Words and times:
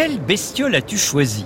Quelle 0.00 0.20
bestiole 0.20 0.76
as-tu 0.76 0.96
choisi 0.96 1.44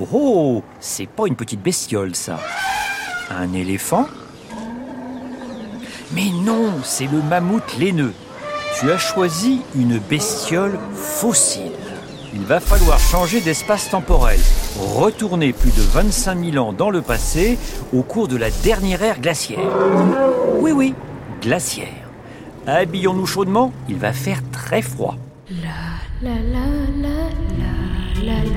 Oh 0.00 0.06
oh, 0.12 0.62
c'est 0.78 1.08
pas 1.08 1.26
une 1.26 1.34
petite 1.34 1.60
bestiole 1.60 2.14
ça. 2.14 2.38
Un 3.28 3.52
éléphant 3.54 4.06
Mais 6.12 6.30
non, 6.44 6.74
c'est 6.84 7.08
le 7.08 7.20
mammouth 7.22 7.76
laineux. 7.76 8.12
Tu 8.78 8.92
as 8.92 8.98
choisi 8.98 9.62
une 9.74 9.98
bestiole 9.98 10.78
fossile. 10.94 11.72
Il 12.32 12.42
va 12.42 12.60
falloir 12.60 13.00
changer 13.00 13.40
d'espace 13.40 13.90
temporel, 13.90 14.38
retourner 14.78 15.52
plus 15.52 15.72
de 15.72 15.82
25 15.82 16.52
000 16.52 16.64
ans 16.64 16.72
dans 16.72 16.90
le 16.90 17.02
passé 17.02 17.58
au 17.92 18.04
cours 18.04 18.28
de 18.28 18.36
la 18.36 18.52
dernière 18.62 19.02
ère 19.02 19.20
glaciaire. 19.20 19.58
Oui, 20.60 20.70
oui, 20.70 20.94
glaciaire. 21.42 21.99
Habillons-nous 22.72 23.26
chaudement, 23.26 23.72
il 23.88 23.96
va 23.96 24.12
faire 24.12 24.40
très 24.52 24.80
froid. 24.80 25.16
La 25.50 25.58
la 26.22 26.36
la 26.36 26.66
la 27.02 27.08
la 27.58 28.22
la 28.24 28.44
la. 28.44 28.50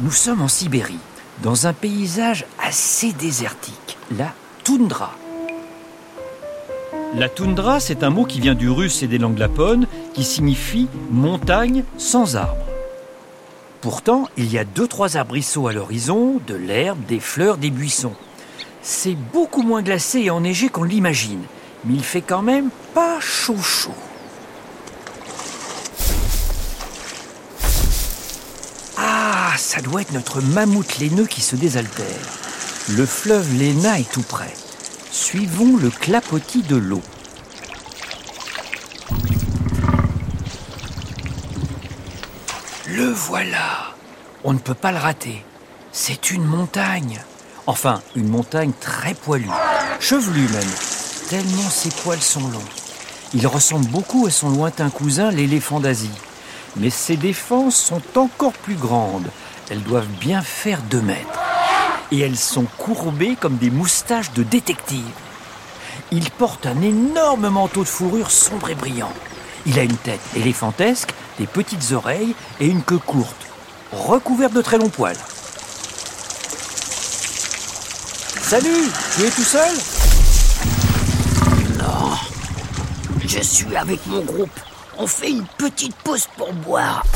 Nous 0.00 0.10
sommes 0.10 0.40
en 0.40 0.48
Sibérie, 0.48 0.96
dans 1.42 1.66
un 1.66 1.74
paysage 1.74 2.46
assez 2.58 3.12
désertique, 3.12 3.98
la 4.16 4.32
toundra. 4.64 5.12
La 7.14 7.28
toundra, 7.28 7.78
c'est 7.78 8.04
un 8.04 8.08
mot 8.08 8.24
qui 8.24 8.40
vient 8.40 8.54
du 8.54 8.70
russe 8.70 9.02
et 9.02 9.06
des 9.06 9.18
langues 9.18 9.38
lapones, 9.38 9.86
qui 10.14 10.24
signifie 10.24 10.88
montagne 11.10 11.84
sans 11.98 12.36
arbres. 12.36 12.64
Pourtant, 13.82 14.28
il 14.38 14.50
y 14.50 14.56
a 14.56 14.64
deux, 14.64 14.86
trois 14.86 15.18
arbrisseaux 15.18 15.68
à 15.68 15.74
l'horizon, 15.74 16.40
de 16.46 16.54
l'herbe, 16.54 17.04
des 17.06 17.20
fleurs, 17.20 17.58
des 17.58 17.68
buissons. 17.68 18.14
C'est 18.80 19.14
beaucoup 19.14 19.62
moins 19.62 19.82
glacé 19.82 20.20
et 20.20 20.30
enneigé 20.30 20.70
qu'on 20.70 20.84
l'imagine, 20.84 21.42
mais 21.84 21.94
il 21.94 22.02
fait 22.02 22.22
quand 22.22 22.42
même 22.42 22.70
pas 22.94 23.20
chaud 23.20 23.60
chaud. 23.60 23.90
Ah, 28.96 29.52
ça 29.58 29.82
doit 29.82 30.00
être 30.00 30.12
notre 30.12 30.40
mammouth 30.40 30.98
laineux 30.98 31.26
qui 31.26 31.42
se 31.42 31.56
désaltère. 31.56 32.06
Le 32.88 33.04
fleuve 33.04 33.52
Léna 33.58 33.98
est 33.98 34.10
tout 34.10 34.22
près. 34.22 34.54
Suivons 35.12 35.76
le 35.76 35.90
clapotis 35.90 36.62
de 36.62 36.76
l'eau. 36.76 37.02
Le 42.88 43.10
voilà. 43.10 43.92
On 44.42 44.54
ne 44.54 44.58
peut 44.58 44.72
pas 44.72 44.90
le 44.90 44.96
rater. 44.96 45.44
C'est 45.92 46.30
une 46.30 46.46
montagne. 46.46 47.20
Enfin, 47.66 48.00
une 48.16 48.28
montagne 48.28 48.72
très 48.80 49.12
poilue, 49.12 49.50
chevelue 50.00 50.48
même, 50.48 50.72
tellement 51.28 51.68
ses 51.68 51.90
poils 51.90 52.22
sont 52.22 52.48
longs. 52.48 52.70
Il 53.34 53.46
ressemble 53.46 53.88
beaucoup 53.88 54.24
à 54.26 54.30
son 54.30 54.48
lointain 54.48 54.88
cousin, 54.88 55.30
l'éléphant 55.30 55.78
d'Asie. 55.78 56.18
Mais 56.76 56.88
ses 56.88 57.18
défenses 57.18 57.76
sont 57.76 58.00
encore 58.16 58.54
plus 58.54 58.76
grandes. 58.76 59.28
Elles 59.68 59.82
doivent 59.82 60.08
bien 60.22 60.40
faire 60.40 60.80
deux 60.80 61.02
mètres. 61.02 61.41
Et 62.12 62.20
elles 62.20 62.36
sont 62.36 62.66
courbées 62.76 63.36
comme 63.40 63.56
des 63.56 63.70
moustaches 63.70 64.32
de 64.34 64.42
détective. 64.42 65.00
Il 66.10 66.30
porte 66.30 66.66
un 66.66 66.80
énorme 66.82 67.48
manteau 67.48 67.84
de 67.84 67.88
fourrure 67.88 68.30
sombre 68.30 68.68
et 68.68 68.74
brillant. 68.74 69.12
Il 69.64 69.78
a 69.78 69.82
une 69.82 69.96
tête 69.96 70.20
éléphantesque, 70.36 71.14
des 71.38 71.46
petites 71.46 71.90
oreilles 71.92 72.34
et 72.60 72.66
une 72.66 72.82
queue 72.82 72.98
courte, 72.98 73.46
recouverte 73.92 74.52
de 74.52 74.60
très 74.60 74.76
longs 74.76 74.90
poils. 74.90 75.16
Salut, 78.42 78.90
tu 79.16 79.22
es 79.24 79.30
tout 79.30 79.42
seul? 79.42 79.74
Non. 81.78 82.10
Je 83.26 83.40
suis 83.40 83.74
avec 83.74 84.06
mon 84.06 84.20
groupe. 84.20 84.60
On 84.98 85.06
fait 85.06 85.30
une 85.30 85.46
petite 85.56 85.94
pause 85.96 86.28
pour 86.36 86.52
boire. 86.52 87.06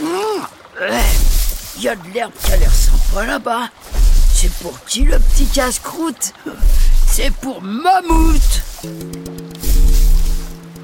Mmh. 0.00 0.59
Il 1.80 1.84
y 1.84 1.88
a 1.88 1.96
de 1.96 2.12
l'herbe 2.12 2.32
qui 2.44 2.52
a 2.52 2.58
l'air 2.58 2.74
sympa 2.74 3.24
là-bas. 3.24 3.70
C'est 4.34 4.52
pour 4.58 4.84
qui 4.84 5.04
le 5.04 5.18
petit 5.18 5.46
casse-croûte 5.46 6.34
C'est 7.06 7.32
pour 7.32 7.62
Mammouth 7.62 8.62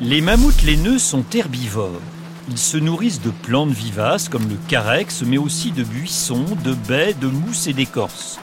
Les 0.01 0.23
mammouths 0.23 0.63
laineux 0.63 0.99
sont 0.99 1.23
herbivores. 1.35 2.01
Ils 2.49 2.57
se 2.57 2.79
nourrissent 2.79 3.21
de 3.21 3.29
plantes 3.29 3.73
vivaces 3.73 4.31
comme 4.31 4.49
le 4.49 4.57
carex, 4.69 5.21
mais 5.21 5.37
aussi 5.37 5.71
de 5.71 5.85
buissons, 5.85 6.47
de 6.65 6.73
baies, 6.73 7.13
de 7.13 7.27
mousses 7.27 7.67
et 7.67 7.75
d'écorces. 7.75 8.39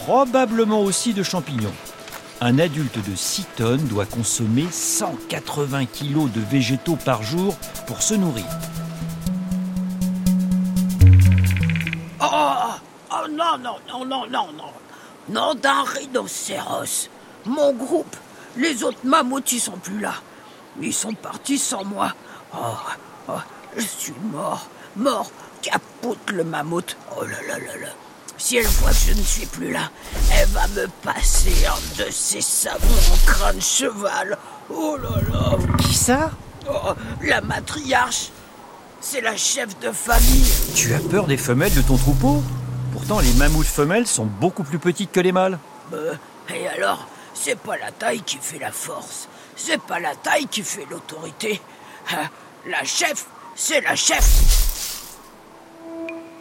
Probablement 0.00 0.82
aussi 0.82 1.14
de 1.14 1.22
champignons. 1.22 1.72
Un 2.42 2.58
adulte 2.58 2.98
de 2.98 3.16
6 3.16 3.46
tonnes 3.56 3.86
doit 3.86 4.04
consommer 4.04 4.66
180 4.70 5.86
kg 5.86 6.30
de 6.30 6.42
végétaux 6.50 6.98
par 7.02 7.22
jour 7.22 7.56
pour 7.86 8.02
se 8.02 8.12
nourrir. 8.12 8.44
Non, 13.62 13.76
non, 13.88 14.04
non, 14.04 14.04
non, 14.06 14.26
non, 14.26 14.52
non. 14.52 14.72
Non 15.30 15.54
d'un 15.54 15.82
rhinocéros. 15.82 17.08
Mon 17.44 17.72
groupe, 17.72 18.16
les 18.56 18.82
autres 18.82 19.04
mammouths, 19.04 19.52
ils 19.52 19.60
sont 19.60 19.78
plus 19.78 20.00
là. 20.00 20.14
Ils 20.80 20.94
sont 20.94 21.14
partis 21.14 21.58
sans 21.58 21.84
moi. 21.84 22.12
Oh, 22.54 22.76
oh, 23.28 23.32
je 23.76 23.82
suis 23.82 24.14
mort, 24.32 24.66
mort, 24.96 25.30
capote 25.60 26.30
le 26.30 26.44
mammouth. 26.44 26.96
Oh 27.16 27.24
là 27.24 27.42
là 27.46 27.58
là 27.58 27.76
là. 27.80 27.88
Si 28.36 28.56
elle 28.56 28.66
voit 28.66 28.90
que 28.90 28.96
je 29.08 29.12
ne 29.12 29.22
suis 29.22 29.46
plus 29.46 29.72
là, 29.72 29.90
elle 30.32 30.48
va 30.48 30.66
me 30.68 30.86
passer 31.02 31.66
un 31.66 32.02
de 32.04 32.10
ses 32.10 32.40
savons 32.40 32.86
en 33.12 33.26
crâne 33.26 33.60
cheval. 33.60 34.38
Oh 34.70 34.96
là 34.96 35.20
là. 35.32 35.56
Qui 35.78 35.94
ça? 35.94 36.30
Oh, 36.70 36.92
la 37.22 37.40
matriarche. 37.40 38.30
C'est 39.00 39.20
la 39.20 39.36
chef 39.36 39.78
de 39.80 39.90
famille. 39.92 40.52
Tu 40.74 40.94
as 40.94 41.00
peur 41.00 41.26
des 41.26 41.36
femelles 41.36 41.74
de 41.74 41.82
ton 41.82 41.96
troupeau? 41.96 42.42
Pourtant, 42.92 43.20
les 43.20 43.32
mammouths 43.34 43.66
femelles 43.66 44.06
sont 44.06 44.26
beaucoup 44.26 44.62
plus 44.62 44.78
petites 44.78 45.12
que 45.12 45.20
les 45.20 45.32
mâles. 45.32 45.58
Euh, 45.92 46.14
et 46.54 46.66
alors, 46.68 47.06
c'est 47.34 47.58
pas 47.58 47.76
la 47.76 47.90
taille 47.92 48.22
qui 48.22 48.38
fait 48.40 48.58
la 48.58 48.72
force. 48.72 49.28
C'est 49.56 49.80
pas 49.80 50.00
la 50.00 50.14
taille 50.14 50.46
qui 50.46 50.62
fait 50.62 50.86
l'autorité. 50.90 51.60
Hein, 52.12 52.28
La 52.66 52.84
chef, 52.84 53.26
c'est 53.54 53.80
la 53.80 53.96
chef. 53.96 55.04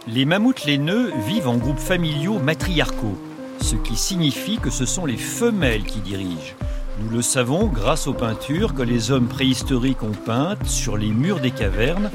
Les 0.07 0.25
mammouths 0.25 0.63
laineux 0.65 1.11
vivent 1.25 1.49
en 1.49 1.57
groupes 1.57 1.79
familiaux 1.79 2.39
matriarcaux, 2.39 3.17
ce 3.61 3.75
qui 3.75 3.97
signifie 3.97 4.57
que 4.57 4.69
ce 4.69 4.85
sont 4.85 5.05
les 5.05 5.17
femelles 5.17 5.83
qui 5.83 5.99
dirigent. 5.99 6.55
Nous 6.99 7.09
le 7.09 7.21
savons 7.21 7.67
grâce 7.67 8.07
aux 8.07 8.13
peintures 8.13 8.73
que 8.73 8.81
les 8.81 9.11
hommes 9.11 9.27
préhistoriques 9.27 10.03
ont 10.03 10.13
peintes 10.13 10.65
sur 10.65 10.97
les 10.97 11.09
murs 11.09 11.39
des 11.39 11.51
cavernes, 11.51 12.09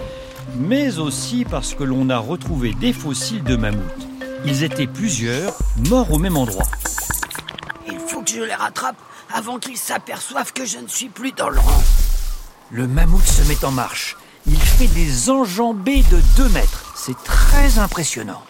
mais 0.56 0.98
aussi 0.98 1.44
parce 1.44 1.74
que 1.74 1.84
l'on 1.84 2.08
a 2.08 2.18
retrouvé 2.18 2.72
des 2.72 2.92
fossiles 2.92 3.44
de 3.44 3.56
mammouths. 3.56 4.11
Ils 4.44 4.64
étaient 4.64 4.86
plusieurs, 4.86 5.56
morts 5.88 6.10
au 6.10 6.18
même 6.18 6.36
endroit. 6.36 6.66
Il 7.86 7.98
faut 7.98 8.22
que 8.22 8.30
je 8.30 8.42
les 8.42 8.54
rattrape 8.54 8.96
avant 9.32 9.58
qu'ils 9.58 9.76
s'aperçoivent 9.76 10.52
que 10.52 10.64
je 10.64 10.78
ne 10.78 10.88
suis 10.88 11.08
plus 11.08 11.32
dans 11.32 11.48
le 11.48 11.58
rang. 11.58 11.82
Le 12.70 12.86
mammouth 12.88 13.24
se 13.24 13.42
met 13.48 13.64
en 13.64 13.70
marche. 13.70 14.16
Il 14.46 14.58
fait 14.58 14.88
des 14.88 15.30
enjambées 15.30 16.02
de 16.10 16.20
2 16.36 16.48
mètres. 16.48 16.92
C'est 16.96 17.16
très 17.22 17.78
impressionnant. 17.78 18.42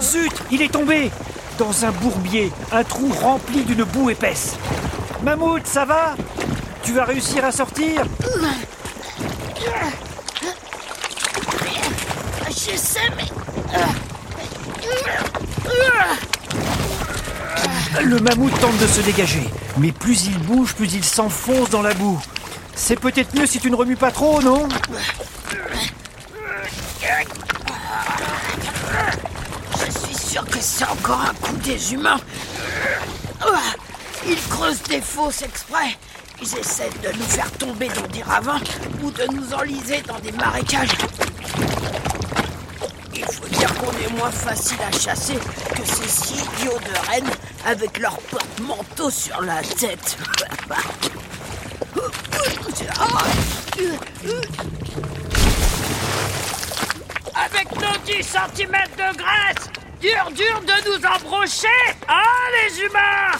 Zut, 0.00 0.32
il 0.50 0.62
est 0.62 0.72
tombé 0.72 1.10
Dans 1.58 1.84
un 1.84 1.92
bourbier, 1.92 2.50
un 2.72 2.82
trou 2.82 3.12
rempli 3.12 3.62
d'une 3.64 3.84
boue 3.84 4.10
épaisse. 4.10 4.56
Mammouth, 5.22 5.66
ça 5.66 5.84
va? 5.84 6.16
Tu 6.82 6.92
vas 6.92 7.04
réussir 7.04 7.44
à 7.44 7.52
sortir 7.52 8.02
Je 12.72 12.76
sais, 12.76 13.00
mais... 13.16 13.24
Le 18.00 18.18
mammouth 18.18 18.58
tente 18.60 18.78
de 18.78 18.86
se 18.86 19.00
dégager, 19.00 19.48
mais 19.76 19.92
plus 19.92 20.26
il 20.26 20.38
bouge, 20.38 20.74
plus 20.74 20.94
il 20.94 21.04
s'enfonce 21.04 21.68
dans 21.70 21.82
la 21.82 21.94
boue. 21.94 22.20
C'est 22.74 22.98
peut-être 22.98 23.34
mieux 23.34 23.46
si 23.46 23.60
tu 23.60 23.70
ne 23.70 23.76
remues 23.76 23.96
pas 23.96 24.10
trop, 24.10 24.40
non 24.40 24.68
Je 29.76 30.06
suis 30.06 30.14
sûr 30.30 30.44
que 30.46 30.58
c'est 30.60 30.84
encore 30.84 31.20
un 31.20 31.34
coup 31.34 31.56
des 31.58 31.92
humains. 31.92 32.20
Ils 34.26 34.40
creusent 34.48 34.82
des 34.84 35.00
fosses 35.00 35.42
exprès. 35.42 35.96
Ils 36.40 36.58
essaient 36.58 36.90
de 37.02 37.16
nous 37.16 37.24
faire 37.24 37.50
tomber 37.52 37.88
dans 37.88 38.06
des 38.08 38.22
ravins 38.22 38.60
ou 39.02 39.10
de 39.10 39.24
nous 39.32 39.52
enliser 39.52 40.00
dans 40.06 40.18
des 40.18 40.32
marécages. 40.32 40.96
Il 43.14 43.24
faut 43.24 43.48
dire 43.48 43.72
qu'on 43.74 43.92
est 43.92 44.18
moins 44.18 44.30
facile 44.30 44.78
à 44.80 44.92
chasser 44.96 45.34
que 45.34 45.84
ces 45.84 46.32
idiots 46.34 46.78
de 46.78 47.10
rennes 47.10 47.30
avec 47.66 47.98
leur 47.98 48.18
porte-manteau 48.18 49.10
sur 49.10 49.40
la 49.42 49.62
tête. 49.62 50.16
Avec 57.34 57.72
nos 57.72 57.98
10 58.04 58.22
cm 58.22 58.72
de 58.96 59.16
graisse, 59.16 59.70
dur 60.00 60.30
dur 60.34 60.60
de 60.62 60.90
nous 60.90 61.06
embrocher, 61.06 61.68
hein 62.08 62.22
les 62.52 62.80
humains? 62.80 63.38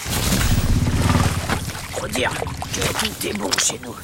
Faut 1.99 2.07
dire 2.07 2.31
que 2.73 3.05
tout 3.05 3.27
est 3.27 3.37
bon 3.37 3.51
chez 3.57 3.79
nous. 3.83 3.95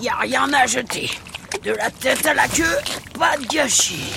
Y 0.00 0.08
a 0.08 0.16
rien 0.16 0.52
à 0.52 0.66
jeter. 0.66 1.10
De 1.62 1.72
la 1.72 1.90
tête 1.90 2.24
à 2.26 2.34
la 2.34 2.48
queue, 2.48 2.76
pas 3.18 3.36
de 3.36 3.46
gâchis. 3.46 4.12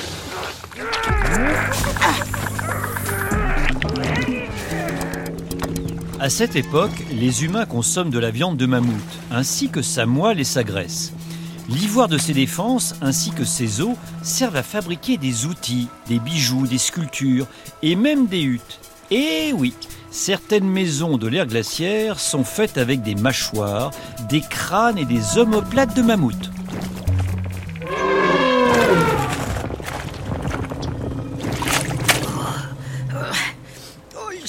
À 6.21 6.29
cette 6.29 6.57
époque, 6.57 7.05
les 7.13 7.45
humains 7.45 7.65
consomment 7.65 8.09
de 8.09 8.19
la 8.19 8.29
viande 8.29 8.57
de 8.57 8.65
mammouth, 8.65 8.93
ainsi 9.31 9.69
que 9.69 9.81
sa 9.81 10.05
moelle 10.05 10.41
et 10.41 10.43
sa 10.43 10.65
graisse. 10.65 11.13
L'ivoire 11.69 12.09
de 12.09 12.17
ses 12.17 12.33
défenses, 12.33 12.95
ainsi 13.01 13.31
que 13.31 13.45
ses 13.45 13.79
os, 13.79 13.95
servent 14.21 14.57
à 14.57 14.63
fabriquer 14.63 15.15
des 15.15 15.45
outils, 15.45 15.87
des 16.09 16.19
bijoux, 16.19 16.67
des 16.67 16.77
sculptures 16.77 17.47
et 17.83 17.95
même 17.95 18.27
des 18.27 18.41
huttes. 18.41 18.79
Et 19.11 19.53
oui, 19.53 19.73
certaines 20.11 20.67
maisons 20.67 21.17
de 21.17 21.27
l'ère 21.27 21.47
glaciaire 21.47 22.19
sont 22.19 22.43
faites 22.43 22.77
avec 22.77 23.01
des 23.01 23.15
mâchoires, 23.15 23.91
des 24.27 24.41
crânes 24.41 24.97
et 24.97 25.05
des 25.05 25.37
omoplates 25.37 25.95
de 25.95 26.01
mammouth. 26.01 26.51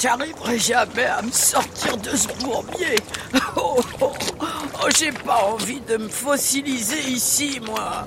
J'arriverai 0.00 0.58
jamais 0.58 1.04
à 1.04 1.20
me 1.20 1.30
sortir 1.30 1.94
de 1.98 2.16
ce 2.16 2.28
bourbier. 2.42 2.96
Oh, 3.56 3.78
oh, 4.00 4.12
oh, 4.40 4.86
j'ai 4.96 5.12
pas 5.12 5.44
envie 5.52 5.80
de 5.80 5.96
me 5.96 6.08
fossiliser 6.08 7.00
ici, 7.10 7.60
moi. 7.66 8.06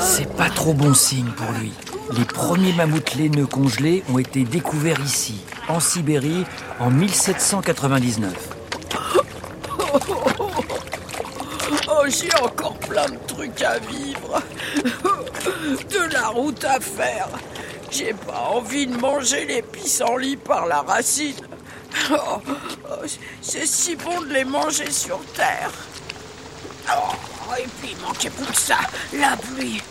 C'est 0.00 0.30
pas 0.36 0.48
trop 0.48 0.72
bon 0.72 0.94
signe 0.94 1.30
pour 1.36 1.50
lui. 1.52 1.72
Les 2.16 2.24
premiers 2.24 2.72
mammouths 2.72 3.14
laineux 3.14 3.46
congelés 3.46 4.02
ont 4.12 4.18
été 4.18 4.44
découverts 4.44 5.00
ici, 5.00 5.40
en 5.68 5.80
Sibérie, 5.80 6.44
en 6.80 6.90
1799. 6.90 8.32
Oh, 11.88 12.04
j'ai 12.08 12.34
encore 12.42 12.78
plein 12.78 13.06
de 13.06 13.18
trucs 13.28 13.62
à 13.62 13.78
vivre. 13.78 14.42
De 15.90 16.12
la 16.12 16.28
route 16.28 16.64
à 16.64 16.80
faire. 16.80 17.28
J'ai 17.92 18.14
pas 18.14 18.48
envie 18.54 18.86
de 18.86 18.96
manger 18.96 19.44
les 19.44 19.60
pissenlits 19.60 20.38
par 20.38 20.66
la 20.66 20.80
racine. 20.80 21.36
Oh, 22.10 22.16
oh, 22.90 23.06
c'est 23.42 23.66
si 23.66 23.96
bon 23.96 24.22
de 24.22 24.32
les 24.32 24.44
manger 24.44 24.90
sur 24.90 25.20
terre. 25.36 25.70
Oh, 26.88 27.12
et 27.58 27.66
puis 27.80 27.90
il 27.94 27.98
manquait 28.06 28.30
plus 28.30 28.46
que 28.46 28.58
ça, 28.58 28.78
la 29.12 29.36
pluie. 29.36 29.82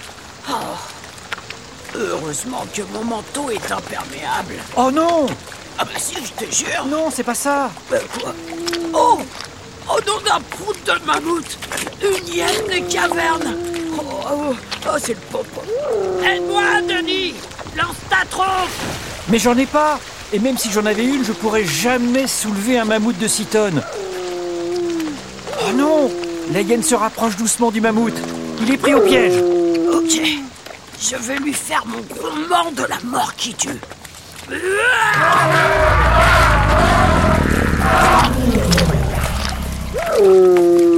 Heureusement 1.94 2.66
que 2.74 2.82
mon 2.92 3.04
manteau 3.04 3.52
est 3.52 3.72
imperméable. 3.72 4.56
Oh 4.76 4.90
non 4.90 5.28
Ah 5.78 5.86
bah 5.86 5.92
si, 6.00 6.16
je 6.16 6.46
te 6.46 6.52
jure. 6.52 6.86
Non, 6.88 7.12
c'est 7.12 7.24
pas 7.24 7.36
ça 7.36 7.70
Euh, 7.94 8.00
quoi 8.20 8.34
Oh 8.94 9.20
Oh 9.90 10.00
non, 10.08 10.20
d'un 10.28 10.42
prout 10.42 10.78
de 10.86 11.06
mammouth 11.06 11.58
Une 12.02 12.28
hyène 12.34 12.68
des 12.68 12.82
cavernes 12.84 13.56
Oh, 13.96 14.02
oh, 14.32 14.56
oh, 14.88 14.98
c'est 15.00 15.14
le 15.14 15.20
popo 15.32 15.62
Aide-moi, 16.24 16.82
Denis 16.88 17.36
Lance 17.78 17.96
ta 18.10 18.26
trompe 18.30 18.70
Mais 19.30 19.40
j'en 19.40 19.58
ai 19.58 19.66
pas 19.66 20.00
Et 20.34 20.40
même 20.40 20.58
si 20.58 20.72
j'en 20.72 20.86
avais 20.86 21.06
une, 21.06 21.24
je 21.24 21.32
pourrais 21.32 21.66
jamais 21.66 22.28
soulever 22.28 22.78
un 22.78 22.86
mammouth 22.86 23.18
de 23.18 23.28
6 23.28 23.46
tonnes. 23.46 23.82
Oh 25.62 25.74
non 25.76 26.12
La 26.52 26.62
hyène 26.62 26.84
se 26.84 26.96
rapproche 26.96 27.36
doucement 27.38 27.72
du 27.72 27.82
mammouth. 27.82 28.18
Il 28.62 28.72
est 28.72 28.78
pris 28.78 28.94
au 28.94 29.02
piège. 29.02 29.42
Ok, 29.94 30.22
je 31.00 31.16
vais 31.16 31.38
lui 31.38 31.54
faire 31.54 31.84
mon 31.86 32.02
grondement 32.02 32.72
de 32.72 32.84
la 32.84 33.00
mort 33.04 33.34
qui 33.36 33.54
tue. 33.54 33.80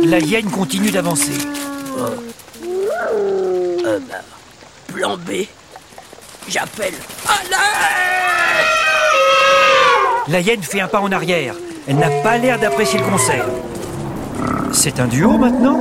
La 0.05 0.19
hyène 0.19 0.49
continue 0.49 0.91
d'avancer. 0.91 1.31
Euh, 3.85 3.99
plan 4.87 5.17
B, 5.17 5.45
j'appelle 6.47 6.93
à 7.27 7.43
l'aide 7.43 7.59
La 10.27 10.39
hyène 10.39 10.61
fait 10.61 10.81
un 10.81 10.87
pas 10.87 10.99
en 10.99 11.11
arrière. 11.11 11.55
Elle 11.87 11.97
n'a 11.97 12.09
pas 12.21 12.37
l'air 12.37 12.59
d'apprécier 12.59 12.99
le 12.99 13.05
conseil. 13.05 13.41
C'est 14.71 14.99
un 14.99 15.07
duo 15.07 15.37
maintenant? 15.37 15.79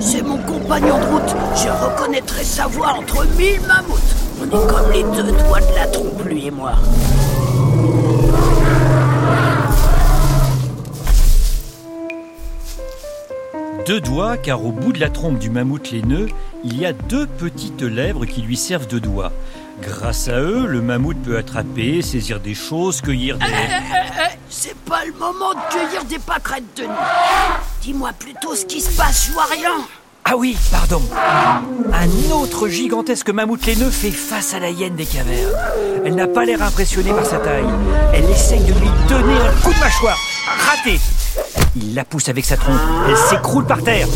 C'est 0.00 0.22
mon 0.22 0.38
compagnon 0.38 0.98
de 0.98 1.04
route. 1.04 1.36
Je 1.56 1.68
reconnaîtrai 1.68 2.44
sa 2.44 2.66
voix 2.66 2.94
entre 2.98 3.26
mille 3.36 3.60
mammouths. 3.66 4.00
On 4.40 4.46
est 4.46 4.66
comme 4.68 4.90
les 4.92 5.02
deux 5.02 5.32
doigts 5.32 5.60
de 5.60 5.74
la 5.74 5.86
trompe, 5.86 6.24
lui 6.24 6.46
et 6.46 6.50
moi. 6.50 6.72
Deux 13.86 14.00
doigts, 14.00 14.38
car 14.38 14.64
au 14.64 14.72
bout 14.72 14.94
de 14.94 15.00
la 15.00 15.10
trompe 15.10 15.38
du 15.38 15.50
mammouth 15.50 15.90
laineux, 15.90 16.28
il 16.64 16.78
y 16.78 16.86
a 16.86 16.94
deux 16.94 17.26
petites 17.26 17.82
lèvres 17.82 18.24
qui 18.24 18.40
lui 18.40 18.56
servent 18.56 18.86
de 18.86 18.98
doigts. 18.98 19.30
Grâce 19.82 20.28
à 20.28 20.40
eux, 20.40 20.66
le 20.66 20.80
mammouth 20.80 21.20
peut 21.22 21.36
attraper, 21.36 22.00
saisir 22.02 22.40
des 22.40 22.54
choses, 22.54 23.00
cueillir 23.00 23.38
des... 23.38 23.46
C'est 24.48 24.76
pas 24.76 25.04
le 25.04 25.12
moment 25.12 25.52
de 25.52 25.72
cueillir 25.72 26.04
des 26.04 26.18
pâquerettes 26.18 26.76
de 26.76 26.82
nuit. 26.82 26.90
Dis-moi 27.82 28.10
plutôt 28.18 28.54
ce 28.54 28.64
qui 28.64 28.80
se 28.80 28.96
passe, 28.96 29.26
je 29.26 29.32
vois 29.32 29.46
rien. 29.50 29.72
Ah 30.24 30.36
oui, 30.36 30.56
pardon. 30.70 31.02
Un 31.92 32.32
autre 32.32 32.68
gigantesque 32.68 33.28
mammouth 33.28 33.66
laineux 33.66 33.90
fait 33.90 34.10
face 34.10 34.54
à 34.54 34.58
la 34.58 34.70
hyène 34.70 34.94
des 34.94 35.04
cavernes. 35.04 35.52
Elle 36.04 36.14
n'a 36.14 36.26
pas 36.26 36.46
l'air 36.46 36.62
impressionnée 36.62 37.12
par 37.12 37.26
sa 37.26 37.38
taille. 37.38 37.66
Elle 38.14 38.30
essaye 38.30 38.60
de 38.60 38.72
lui 38.72 38.88
donner 39.06 39.36
un 39.36 39.60
coup 39.60 39.74
de 39.74 39.80
mâchoire. 39.80 40.18
Raté. 40.46 40.98
Il 41.76 41.94
la 41.94 42.04
pousse 42.04 42.28
avec 42.30 42.44
sa 42.44 42.56
trompe. 42.56 42.80
Elle 43.08 43.16
s'écroule 43.16 43.66
par 43.66 43.82
terre. 43.82 44.06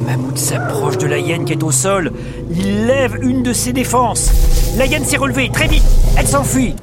Le 0.00 0.06
mammouth 0.06 0.38
s'approche 0.38 0.96
de 0.96 1.06
la 1.06 1.18
hyène 1.18 1.44
qui 1.44 1.52
est 1.52 1.62
au 1.62 1.70
sol. 1.70 2.12
Il 2.50 2.86
lève 2.86 3.18
une 3.22 3.42
de 3.42 3.52
ses 3.52 3.72
défenses. 3.72 4.30
La 4.78 4.86
hyène 4.86 5.04
s'est 5.04 5.18
relevée 5.18 5.50
très 5.52 5.68
vite. 5.68 5.84
Elle 6.16 6.26
s'enfuit. 6.26 6.74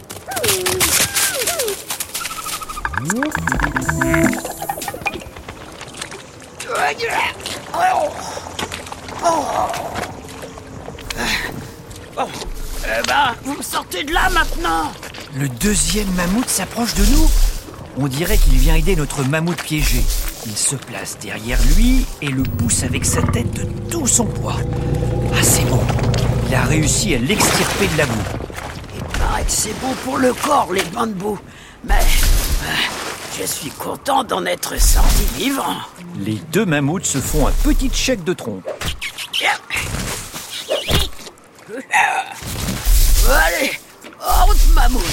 Bon, 12.15 12.27
eh 12.85 13.07
ben, 13.07 13.35
vous 13.43 13.57
me 13.57 13.63
sortez 13.63 14.03
de 14.03 14.13
là 14.13 14.29
maintenant. 14.29 14.91
Le 15.35 15.49
deuxième 15.49 16.11
mammouth 16.11 16.49
s'approche 16.49 16.93
de 16.93 17.05
nous. 17.05 17.29
On 17.97 18.07
dirait 18.07 18.37
qu'il 18.37 18.57
vient 18.57 18.75
aider 18.75 18.95
notre 18.95 19.23
mammouth 19.23 19.61
piégé. 19.63 20.03
Il 20.49 20.55
se 20.55 20.77
place 20.77 21.17
derrière 21.19 21.59
lui 21.75 22.05
et 22.21 22.27
le 22.27 22.43
pousse 22.43 22.83
avec 22.83 23.03
sa 23.03 23.21
tête 23.21 23.51
de 23.51 23.63
tout 23.89 24.07
son 24.07 24.25
poids. 24.25 24.55
Ah, 25.33 25.43
c'est 25.43 25.65
bon. 25.65 25.81
Il 26.47 26.55
a 26.55 26.63
réussi 26.63 27.15
à 27.15 27.17
l'extirper 27.17 27.87
de 27.87 27.97
la 27.97 28.05
boue. 28.05 28.13
Il 28.95 29.19
paraît 29.19 29.43
que 29.43 29.51
c'est 29.51 29.77
bon 29.81 29.93
pour 30.05 30.17
le 30.17 30.33
corps, 30.33 30.71
les 30.71 30.83
bains 30.83 31.07
de 31.07 31.13
boue. 31.13 31.37
Mais 31.83 31.95
euh, 31.95 32.67
je 33.37 33.45
suis 33.45 33.71
content 33.71 34.23
d'en 34.23 34.45
être 34.45 34.79
sorti 34.81 35.25
vivant. 35.35 35.75
Les 36.17 36.39
deux 36.53 36.65
mammouths 36.65 37.05
se 37.05 37.17
font 37.17 37.47
un 37.47 37.53
petit 37.63 37.91
chèque 37.93 38.23
de 38.23 38.31
trompe. 38.31 38.65
Allez, 43.29 43.71
route, 44.17 44.73
mammouth. 44.73 45.03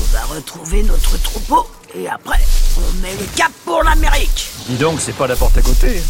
On 0.00 0.16
va 0.16 0.34
retrouver 0.34 0.82
notre 0.84 1.20
troupeau 1.22 1.66
et 1.94 2.08
après, 2.08 2.40
on 2.78 3.00
met 3.00 3.12
le 3.12 3.26
cap 3.36 3.52
pour 3.64 3.82
l'Amérique. 3.82 4.50
Dis 4.66 4.76
donc, 4.76 5.00
c'est 5.00 5.14
pas 5.14 5.26
la 5.26 5.36
porte 5.36 5.56
à 5.58 5.62
côté. 5.62 6.02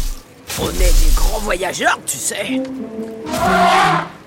On 0.59 0.69
est 0.69 0.77
des 0.77 1.11
grands 1.15 1.39
voyageurs, 1.39 1.99
tu 2.05 2.17
sais. 2.17 2.61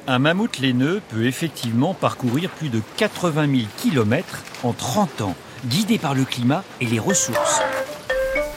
Un 0.07 0.19
mammouth 0.19 0.59
laineux 0.59 1.01
peut 1.09 1.27
effectivement 1.27 1.95
parcourir 1.95 2.51
plus 2.51 2.69
de 2.69 2.81
80 2.97 3.47
000 3.51 3.69
km 3.79 4.43
en 4.63 4.73
30 4.73 5.21
ans, 5.23 5.35
guidé 5.67 5.99
par 5.99 6.15
le 6.15 6.25
climat 6.25 6.63
et 6.81 6.87
les 6.87 6.99
ressources. 6.99 7.61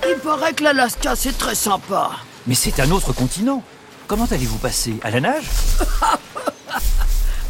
Il 0.08 0.18
paraît 0.20 0.54
que 0.54 0.64
l'Alaska, 0.64 1.16
c'est 1.16 1.38
très 1.38 1.56
sympa. 1.56 2.12
Mais 2.48 2.56
c'est 2.56 2.80
un 2.80 2.92
autre 2.92 3.14
continent. 3.14 3.64
Comment 4.08 4.26
allez-vous 4.30 4.58
passer? 4.58 4.96
À 5.04 5.12
la 5.12 5.22
nage? 5.22 5.46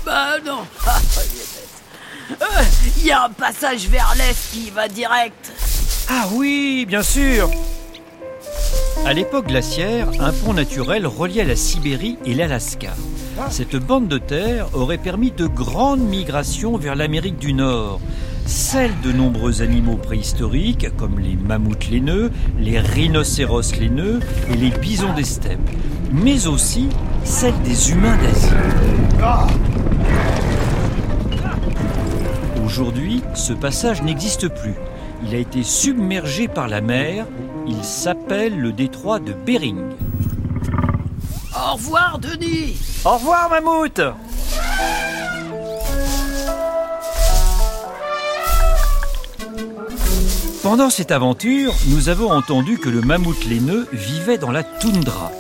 Bah 0.06 0.40
non. 0.44 0.66
Il. 2.30 2.36
Euh, 2.42 3.06
y 3.06 3.12
a 3.12 3.26
un 3.26 3.30
passage 3.30 3.88
vers 3.88 4.14
l'est 4.18 4.52
qui 4.52 4.70
va 4.70 4.88
direct. 4.88 5.52
Ah 6.10 6.28
oui, 6.34 6.86
bien 6.88 7.02
sûr 7.02 7.50
À 9.06 9.14
l'époque 9.14 9.48
glaciaire, 9.48 10.08
un 10.20 10.32
pont 10.32 10.54
naturel 10.54 11.08
reliait 11.08 11.46
la 11.46 11.56
Sibérie 11.56 12.18
et 12.26 12.34
l'Alaska. 12.34 12.94
Cette 13.50 13.76
bande 13.78 14.08
de 14.08 14.18
terre 14.18 14.68
aurait 14.74 14.98
permis 14.98 15.32
de 15.32 15.48
grandes 15.48 16.02
migrations 16.02 16.78
vers 16.78 16.96
l'Amérique 16.96 17.38
du 17.38 17.54
Nord. 17.54 18.00
celle 18.46 19.00
de 19.02 19.12
nombreux 19.12 19.62
animaux 19.62 19.98
préhistoriques 19.98 20.88
comme 20.98 21.20
les 21.20 21.36
mammouths 21.36 21.90
laineux, 21.90 22.32
les 22.60 22.80
rhinocéros 22.80 23.76
laineux 23.80 24.20
et 24.52 24.56
les 24.56 24.72
bisons 24.72 25.14
des 25.14 25.24
steppes, 25.24 25.70
mais 26.12 26.48
aussi 26.48 26.90
celle 27.24 27.60
des 27.62 27.92
humains 27.92 28.18
d'Asie. 28.18 29.79
Aujourd'hui, 32.70 33.24
ce 33.34 33.52
passage 33.52 34.04
n'existe 34.04 34.48
plus. 34.48 34.76
Il 35.26 35.34
a 35.34 35.40
été 35.40 35.64
submergé 35.64 36.48
par 36.48 36.68
la 36.68 36.82
mer. 36.82 37.26
Il 37.68 37.84
s'appelle 37.84 38.60
le 38.60 38.72
détroit 38.72 39.18
de 39.18 39.34
Bering. 39.34 39.80
Au 41.52 41.74
revoir, 41.74 42.20
Denis 42.20 42.78
Au 43.06 43.16
revoir, 43.16 43.50
mammouth 43.50 44.02
Pendant 50.62 50.92
cette 50.92 51.12
aventure, 51.12 51.74
nous 51.88 52.10
avons 52.10 52.32
entendu 52.32 52.78
que 52.78 52.90
le 52.90 53.02
mammouth 53.02 53.46
laineux 53.46 53.88
vivait 53.92 54.38
dans 54.38 54.52
la 54.52 54.62
toundra. 54.62 55.32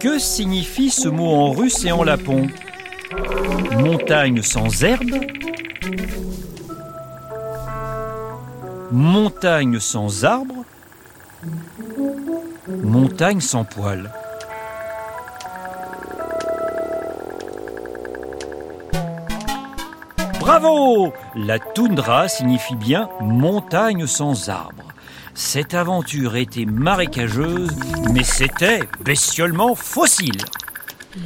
Que 0.00 0.18
signifie 0.18 0.90
ce 0.90 1.08
mot 1.08 1.28
en 1.28 1.52
russe 1.52 1.84
et 1.84 1.92
en 1.92 2.02
lapon? 2.02 2.48
Montagne 3.70 4.42
sans 4.42 4.82
herbe? 4.82 5.12
Montagne 8.92 9.80
sans 9.80 10.24
arbre 10.24 10.64
Montagne 12.68 13.40
sans 13.40 13.64
poils 13.64 14.10
Bravo 20.40 21.12
La 21.34 21.58
toundra 21.58 22.28
signifie 22.28 22.76
bien 22.76 23.08
montagne 23.20 24.06
sans 24.06 24.48
arbre. 24.48 24.84
Cette 25.34 25.74
aventure 25.74 26.36
était 26.36 26.64
marécageuse, 26.64 27.76
mais 28.12 28.22
c'était 28.22 28.80
bestiolement 29.00 29.74
fossile. 29.74 30.40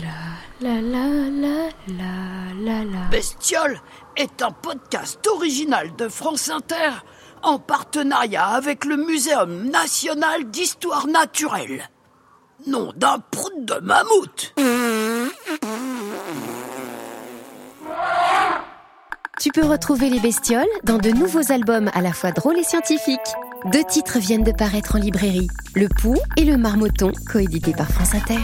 La 0.03 0.71
la 0.73 0.81
la 0.81 1.07
la 1.31 1.69
la 1.89 2.55
la 2.55 2.85
la. 2.85 3.09
Bestiole 3.11 3.81
est 4.17 4.43
un 4.43 4.51
podcast 4.51 5.27
original 5.27 5.95
de 5.97 6.09
France 6.09 6.49
Inter 6.49 6.91
en 7.43 7.59
partenariat 7.59 8.47
avec 8.47 8.85
le 8.85 8.97
Muséum 8.97 9.71
national 9.71 10.51
d'histoire 10.51 11.07
naturelle. 11.07 11.91
Nom 12.67 12.93
d'un 12.97 13.19
prout 13.31 13.53
de 13.59 13.75
mammouth 13.81 14.55
Tu 19.39 19.51
peux 19.51 19.65
retrouver 19.65 20.11
les 20.11 20.21
bestioles 20.21 20.67
dans 20.85 20.99
de 20.99 21.11
nouveaux 21.11 21.51
albums 21.51 21.91
à 21.95 22.03
la 22.03 22.13
fois 22.13 22.31
drôles 22.31 22.59
et 22.59 22.65
scientifiques. 22.65 23.21
Deux 23.73 23.85
titres 23.85 24.19
viennent 24.19 24.45
de 24.45 24.53
paraître 24.53 24.97
en 24.97 24.99
librairie, 24.99 25.49
Le 25.75 25.89
Pou 25.89 26.17
et 26.37 26.45
Le 26.45 26.59
Marmotton, 26.59 27.13
coédités 27.31 27.73
par 27.73 27.89
France 27.89 28.15
Inter. 28.15 28.39